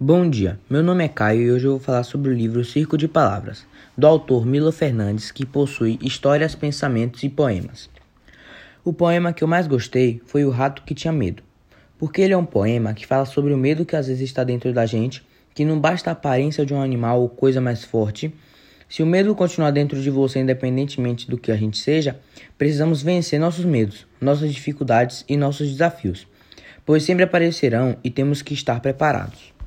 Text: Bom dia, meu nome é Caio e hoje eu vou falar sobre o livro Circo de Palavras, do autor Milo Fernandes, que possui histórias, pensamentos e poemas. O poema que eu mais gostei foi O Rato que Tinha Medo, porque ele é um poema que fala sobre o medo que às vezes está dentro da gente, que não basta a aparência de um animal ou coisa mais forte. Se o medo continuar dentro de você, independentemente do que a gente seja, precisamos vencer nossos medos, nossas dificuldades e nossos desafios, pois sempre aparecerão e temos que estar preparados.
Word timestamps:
Bom 0.00 0.30
dia, 0.30 0.60
meu 0.70 0.80
nome 0.80 1.04
é 1.04 1.08
Caio 1.08 1.42
e 1.42 1.50
hoje 1.50 1.66
eu 1.66 1.72
vou 1.72 1.80
falar 1.80 2.04
sobre 2.04 2.30
o 2.30 2.32
livro 2.32 2.64
Circo 2.64 2.96
de 2.96 3.08
Palavras, 3.08 3.66
do 3.96 4.06
autor 4.06 4.46
Milo 4.46 4.70
Fernandes, 4.70 5.32
que 5.32 5.44
possui 5.44 5.98
histórias, 6.00 6.54
pensamentos 6.54 7.24
e 7.24 7.28
poemas. 7.28 7.90
O 8.84 8.92
poema 8.92 9.32
que 9.32 9.42
eu 9.42 9.48
mais 9.48 9.66
gostei 9.66 10.22
foi 10.24 10.44
O 10.44 10.50
Rato 10.50 10.84
que 10.84 10.94
Tinha 10.94 11.10
Medo, 11.10 11.42
porque 11.98 12.22
ele 12.22 12.32
é 12.32 12.36
um 12.36 12.44
poema 12.44 12.94
que 12.94 13.08
fala 13.08 13.24
sobre 13.24 13.52
o 13.52 13.58
medo 13.58 13.84
que 13.84 13.96
às 13.96 14.06
vezes 14.06 14.22
está 14.22 14.44
dentro 14.44 14.72
da 14.72 14.86
gente, 14.86 15.26
que 15.52 15.64
não 15.64 15.80
basta 15.80 16.10
a 16.10 16.12
aparência 16.12 16.64
de 16.64 16.72
um 16.72 16.80
animal 16.80 17.20
ou 17.20 17.28
coisa 17.28 17.60
mais 17.60 17.82
forte. 17.82 18.32
Se 18.88 19.02
o 19.02 19.06
medo 19.06 19.34
continuar 19.34 19.72
dentro 19.72 20.00
de 20.00 20.10
você, 20.10 20.38
independentemente 20.38 21.28
do 21.28 21.36
que 21.36 21.50
a 21.50 21.56
gente 21.56 21.76
seja, 21.76 22.20
precisamos 22.56 23.02
vencer 23.02 23.40
nossos 23.40 23.64
medos, 23.64 24.06
nossas 24.20 24.54
dificuldades 24.54 25.24
e 25.28 25.36
nossos 25.36 25.68
desafios, 25.68 26.24
pois 26.86 27.02
sempre 27.02 27.24
aparecerão 27.24 27.96
e 28.04 28.10
temos 28.10 28.42
que 28.42 28.54
estar 28.54 28.78
preparados. 28.78 29.57